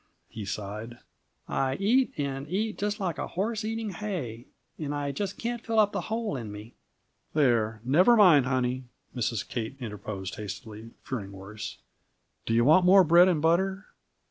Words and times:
he 0.29 0.43
sighed. 0.45 0.97
"I 1.47 1.75
eat 1.75 2.11
and 2.17 2.47
eat, 2.49 2.79
just 2.79 2.99
like 2.99 3.19
a 3.19 3.27
horse 3.27 3.63
eating 3.63 3.91
hay, 3.91 4.47
and 4.79 4.95
I 4.95 5.11
just 5.11 5.37
can't 5.37 5.63
fill 5.63 5.77
up 5.77 5.91
the 5.91 6.01
hole 6.01 6.35
in 6.35 6.51
me." 6.51 6.73
"There, 7.35 7.81
never 7.85 8.15
mind, 8.15 8.47
honey," 8.47 8.85
Mrs. 9.15 9.47
Kate 9.47 9.77
interposed 9.79 10.37
hastily, 10.37 10.89
fearing 11.03 11.31
worse. 11.31 11.77
"Do 12.47 12.55
you 12.55 12.65
want 12.65 12.83
more 12.83 13.03
bread 13.03 13.27
and 13.27 13.43
butter?" 13.43 13.89